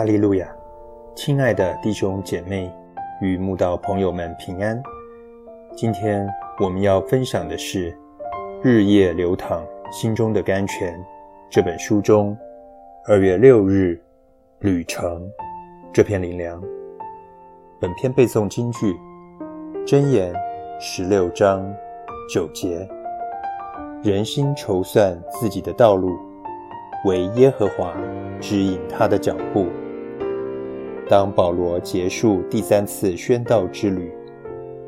[0.00, 0.48] 哈利路亚！
[1.14, 2.72] 亲爱的弟兄姐妹
[3.20, 4.82] 与慕道朋友们平安。
[5.76, 6.26] 今天
[6.58, 7.92] 我们要分享的是
[8.62, 9.62] 《日夜流淌
[9.92, 10.98] 心中的甘泉》
[11.50, 12.34] 这本书中
[13.06, 14.00] 二月六日
[14.60, 15.30] 旅程
[15.92, 16.58] 这篇灵粮。
[17.78, 18.96] 本篇背诵金句：
[19.86, 20.34] 箴言
[20.80, 21.70] 十六章
[22.32, 22.88] 九节，
[24.02, 26.18] 人心筹算自己的道路。
[27.04, 27.94] 为耶和华
[28.40, 29.66] 指引他的脚步。
[31.10, 34.12] 当保罗结束第三次宣道之旅，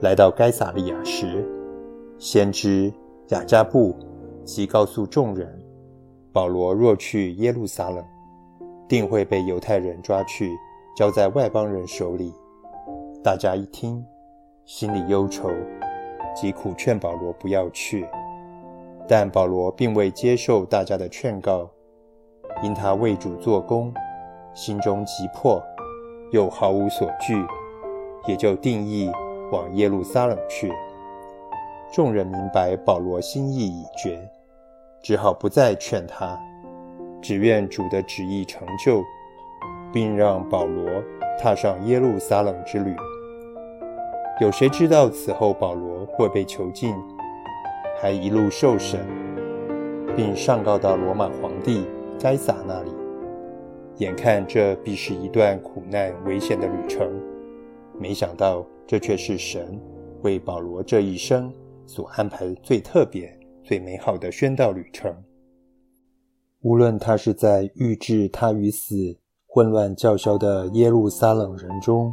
[0.00, 1.44] 来到该撒利亚时，
[2.16, 2.90] 先知
[3.28, 3.94] 雅加布
[4.42, 5.46] 即告诉众人：
[6.32, 8.02] 保罗若去耶路撒冷，
[8.88, 10.50] 定会被犹太人抓去，
[10.96, 12.32] 交在外邦人手里。
[13.22, 14.02] 大家一听，
[14.64, 15.50] 心里忧愁，
[16.34, 18.06] 即苦劝保罗不要去。
[19.06, 21.68] 但保罗并未接受大家的劝告。
[22.62, 23.92] 因他为主做工，
[24.54, 25.62] 心中急迫，
[26.30, 27.44] 又毫无所惧，
[28.26, 29.10] 也就定义
[29.52, 30.72] 往耶路撒冷去。
[31.92, 34.18] 众人明白保罗心意已决，
[35.02, 36.38] 只好不再劝他，
[37.22, 39.02] 只愿主的旨意成就，
[39.92, 41.02] 并让保罗
[41.40, 42.94] 踏上耶路撒冷之旅。
[44.40, 46.94] 有谁知道此后保罗会被囚禁，
[48.00, 49.00] 还一路受审，
[50.16, 51.86] 并上告到罗马皇帝？
[52.18, 52.90] 该撒那里，
[53.98, 57.10] 眼看这必是一段苦难危险的旅程，
[57.98, 59.80] 没想到这却是神
[60.22, 61.50] 为保罗这一生
[61.86, 63.26] 所安排最特别、
[63.64, 65.14] 最美好的宣道旅程。
[66.60, 68.94] 无论他是在预置他于死、
[69.46, 72.12] 混乱叫嚣的耶路撒冷人中，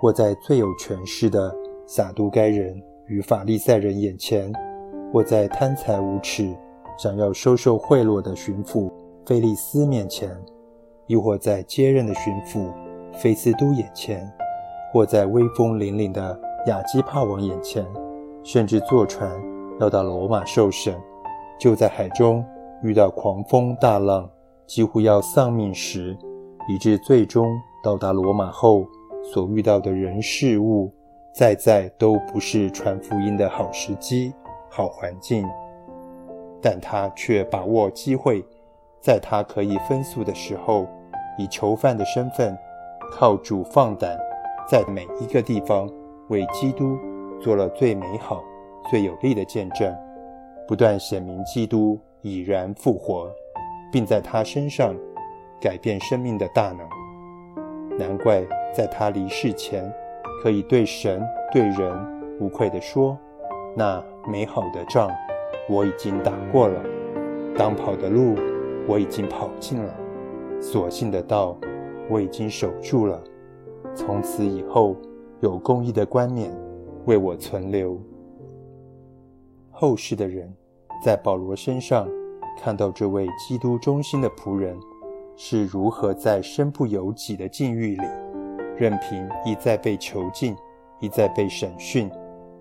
[0.00, 1.52] 或在最有权势的
[1.86, 4.52] 撒都该人与法利赛人眼前，
[5.12, 6.54] 或在贪财无耻、
[6.96, 8.92] 想要收受贿赂的巡抚。
[9.24, 10.30] 菲利斯面前，
[11.06, 12.72] 亦或在接任的巡抚
[13.12, 14.30] 菲斯都眼前，
[14.92, 17.86] 或在威风凛凛的亚基帕王眼前，
[18.42, 19.30] 甚至坐船
[19.80, 20.94] 要到罗马受审，
[21.58, 22.44] 就在海中
[22.82, 24.28] 遇到狂风大浪，
[24.66, 26.16] 几乎要丧命时，
[26.68, 27.46] 以致最终
[27.82, 28.84] 到达罗马后
[29.32, 30.92] 所遇到的人事物，
[31.32, 34.32] 再再都不是传福音的好时机、
[34.68, 35.48] 好环境，
[36.60, 38.44] 但他却把握机会。
[39.00, 40.86] 在他可以分诉的时候，
[41.38, 42.56] 以囚犯的身份，
[43.12, 44.18] 靠主放胆，
[44.68, 45.88] 在每一个地方
[46.28, 46.98] 为基督
[47.40, 48.42] 做了最美好、
[48.90, 49.94] 最有力的见证，
[50.66, 53.30] 不断显明基督已然复活，
[53.92, 54.94] 并在他身上
[55.60, 56.78] 改变生命的大能。
[57.98, 58.42] 难怪
[58.74, 59.90] 在他离世前，
[60.42, 63.16] 可以对神、对人无愧地说
[63.76, 65.10] ：“那美好的仗，
[65.68, 66.82] 我已经打过了，
[67.56, 68.34] 当跑的路。”
[68.88, 69.94] 我已经跑尽了，
[70.60, 71.58] 所信的道
[72.08, 73.20] 我已经守住了。
[73.94, 74.94] 从此以后，
[75.40, 76.50] 有公义的冠冕
[77.06, 78.00] 为我存留。
[79.70, 80.54] 后世的人
[81.04, 82.08] 在保罗身上
[82.58, 84.74] 看到这位基督中心的仆人
[85.36, 88.06] 是如何在身不由己的境遇里，
[88.76, 90.56] 任凭一再被囚禁，
[91.00, 92.10] 一再被审讯，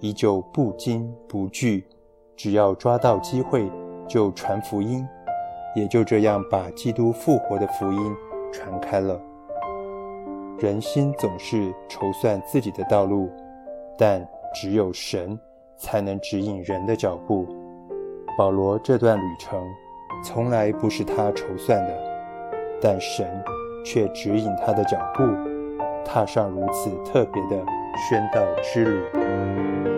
[0.00, 1.84] 依旧不惊不惧，
[2.34, 3.70] 只要抓到机会
[4.08, 5.06] 就传福音。
[5.74, 8.16] 也就这样把基督复活的福音
[8.52, 9.20] 传开了。
[10.58, 13.28] 人心总是筹算自己的道路，
[13.98, 15.38] 但只有神
[15.76, 17.46] 才能指引人的脚步。
[18.38, 19.60] 保罗这段旅程
[20.24, 21.98] 从来不是他筹算的，
[22.80, 23.26] 但神
[23.84, 25.22] 却指引他的脚步，
[26.04, 27.64] 踏上如此特别的
[28.08, 29.93] 宣道之旅。